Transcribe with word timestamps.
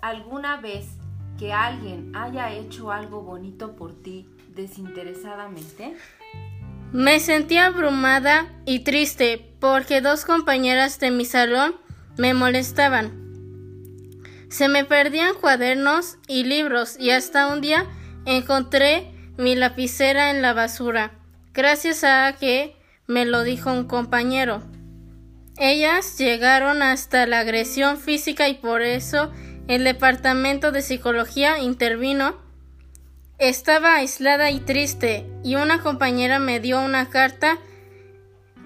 alguna 0.00 0.56
vez 0.56 0.86
que 1.38 1.52
alguien 1.52 2.16
haya 2.16 2.52
hecho 2.52 2.90
algo 2.90 3.22
bonito 3.22 3.76
por 3.76 3.94
ti 4.02 4.26
desinteresadamente? 4.54 5.96
Me 6.92 7.20
sentí 7.20 7.56
abrumada 7.56 8.52
y 8.64 8.80
triste 8.80 9.54
porque 9.60 10.00
dos 10.00 10.24
compañeras 10.24 10.98
de 10.98 11.10
mi 11.10 11.24
salón 11.24 11.76
me 12.16 12.34
molestaban. 12.34 13.12
Se 14.48 14.68
me 14.68 14.84
perdían 14.84 15.34
cuadernos 15.34 16.18
y 16.26 16.44
libros 16.44 16.96
y 16.98 17.10
hasta 17.10 17.52
un 17.52 17.60
día 17.60 17.86
encontré 18.24 19.12
mi 19.36 19.54
lapicera 19.54 20.30
en 20.30 20.42
la 20.42 20.54
basura, 20.54 21.12
gracias 21.52 22.04
a 22.04 22.34
que 22.38 22.74
me 23.06 23.26
lo 23.26 23.42
dijo 23.42 23.70
un 23.70 23.84
compañero. 23.84 24.62
Ellas 25.58 26.18
llegaron 26.18 26.82
hasta 26.82 27.26
la 27.26 27.40
agresión 27.40 27.98
física 27.98 28.48
y 28.48 28.54
por 28.54 28.82
eso 28.82 29.32
el 29.68 29.84
departamento 29.84 30.70
de 30.70 30.82
psicología 30.82 31.58
intervino. 31.58 32.36
Estaba 33.38 33.96
aislada 33.96 34.50
y 34.50 34.60
triste 34.60 35.26
y 35.42 35.56
una 35.56 35.82
compañera 35.82 36.38
me 36.38 36.60
dio 36.60 36.80
una 36.80 37.08
carta 37.08 37.58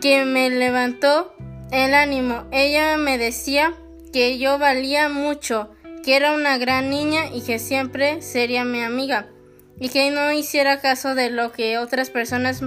que 0.00 0.24
me 0.24 0.48
levantó 0.50 1.34
el 1.72 1.94
ánimo. 1.94 2.46
Ella 2.52 2.96
me 2.96 3.18
decía 3.18 3.74
que 4.12 4.38
yo 4.38 4.58
valía 4.58 5.08
mucho, 5.08 5.70
que 6.04 6.16
era 6.16 6.32
una 6.32 6.56
gran 6.58 6.90
niña 6.90 7.26
y 7.32 7.42
que 7.42 7.58
siempre 7.58 8.22
sería 8.22 8.64
mi 8.64 8.80
amiga, 8.80 9.28
y 9.80 9.88
que 9.88 10.10
no 10.10 10.32
hiciera 10.32 10.80
caso 10.80 11.14
de 11.14 11.30
lo 11.30 11.52
que 11.52 11.78
otras 11.78 12.10
personas 12.10 12.62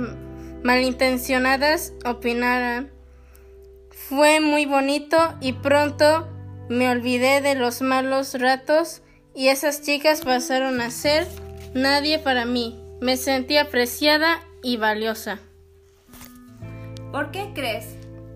malintencionadas 0.64 1.94
opinaran. 2.06 2.99
Fue 4.08 4.40
muy 4.40 4.66
bonito 4.66 5.18
y 5.42 5.54
pronto 5.54 6.28
me 6.70 6.90
olvidé 6.90 7.42
de 7.42 7.56
los 7.56 7.82
malos 7.82 8.34
ratos 8.40 9.02
y 9.36 9.50
esas 9.50 9.82
chicas 9.82 10.22
pasaron 10.22 10.82
a 10.82 10.90
ser 10.90 11.28
nadie 11.74 12.18
para 12.18 12.46
mí. 12.46 12.80
Me 13.02 13.18
sentí 13.18 13.58
apreciada 13.58 14.42
y 14.64 14.78
valiosa. 14.78 15.40
¿Por 17.12 17.32
qué 17.32 17.52
crees 17.54 17.86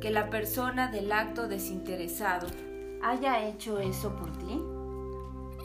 que 0.01 0.11
la 0.11 0.29
persona 0.29 0.91
del 0.91 1.11
acto 1.11 1.47
desinteresado 1.47 2.47
haya 3.01 3.47
hecho 3.47 3.79
eso 3.79 4.15
por 4.15 4.31
ti? 4.37 4.61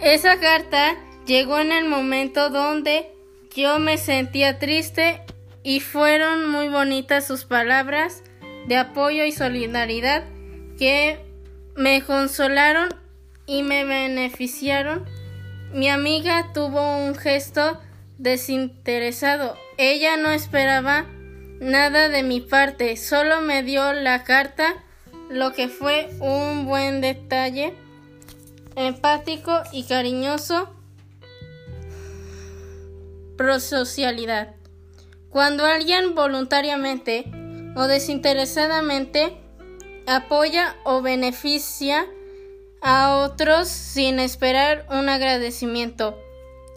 Esa 0.01 0.39
carta 0.41 0.97
llegó 1.27 1.59
en 1.59 1.73
el 1.73 1.87
momento 1.87 2.51
donde 2.51 3.13
yo 3.55 3.79
me 3.79 3.99
sentía 3.99 4.59
triste 4.59 5.23
y 5.63 5.81
fueron 5.81 6.51
muy 6.51 6.69
bonitas 6.69 7.27
sus 7.27 7.45
palabras 7.45 8.23
de 8.69 8.77
apoyo 8.77 9.25
y 9.25 9.33
solidaridad 9.33 10.25
que 10.79 11.19
me 11.75 12.03
consolaron 12.03 12.91
y 13.47 13.63
me 13.63 13.85
beneficiaron. 13.85 15.07
Mi 15.73 15.89
amiga 15.89 16.53
tuvo 16.53 16.99
un 16.99 17.15
gesto 17.15 17.81
desinteresado. 18.19 19.57
Ella 19.79 20.19
no 20.19 20.31
esperaba 20.31 21.07
nada 21.61 22.11
de 22.11 22.23
mi 22.23 22.43
parte, 22.43 22.97
solo 22.99 23.41
me 23.41 23.63
dio 23.63 23.95
la 23.95 24.23
carta, 24.23 24.75
lo 25.31 25.53
que 25.53 25.69
fue 25.69 26.11
un 26.21 26.67
buen 26.67 27.01
detalle, 27.01 27.73
empático 28.77 29.63
y 29.73 29.85
cariñoso. 29.85 30.75
Prosocialidad. 33.39 34.55
Cuando 35.31 35.65
alguien 35.65 36.15
voluntariamente 36.15 37.31
o 37.79 37.87
desinteresadamente 37.87 39.39
apoya 40.09 40.75
o 40.85 41.01
beneficia 41.01 42.07
a 42.83 43.19
otros 43.19 43.69
sin 43.69 44.19
esperar 44.19 44.85
un 44.91 45.09
agradecimiento. 45.09 46.19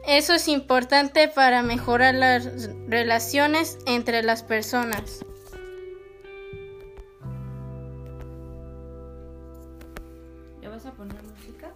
Eso 0.06 0.36
es 0.36 0.48
importante 0.48 1.28
para 1.28 1.64
mejorar 1.64 2.14
las 2.14 2.70
relaciones 2.88 3.80
entre 3.88 4.22
las 4.22 4.44
personas. 4.44 5.26
Vas 10.70 10.86
a 10.86 10.92
poner 10.94 11.22
música? 11.24 11.72